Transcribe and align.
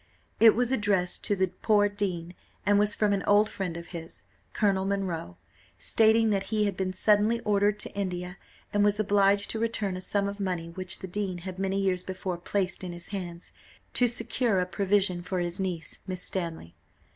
It 0.39 0.55
was 0.55 0.71
addressed 0.71 1.23
to 1.25 1.35
the 1.35 1.45
poor 1.61 1.87
dean, 1.87 2.33
and 2.65 2.79
was 2.79 2.95
from 2.95 3.13
an 3.13 3.21
old 3.27 3.51
friend 3.51 3.77
of 3.77 3.89
his, 3.89 4.23
Colonel 4.51 4.83
Munro, 4.83 5.37
stating 5.77 6.31
that 6.31 6.45
he 6.49 6.65
had 6.65 6.75
been 6.75 6.91
suddenly 6.91 7.39
ordered 7.41 7.77
to 7.81 7.93
India, 7.93 8.39
and 8.73 8.83
was 8.83 8.99
obliged 8.99 9.51
to 9.51 9.59
return 9.59 9.95
a 9.95 10.01
sum 10.01 10.27
of 10.27 10.39
money 10.39 10.69
which 10.69 10.97
the 11.01 11.07
dean 11.07 11.37
had 11.45 11.59
many 11.59 11.79
years 11.79 12.01
before 12.01 12.39
placed 12.39 12.83
in 12.83 12.93
his 12.93 13.09
hands, 13.09 13.51
to 13.93 14.07
secure 14.07 14.57
a 14.59 14.65
provision 14.65 15.21
for 15.21 15.37
his 15.37 15.59
niece, 15.59 15.99
Miss 16.07 16.23
Stanley. 16.23 16.73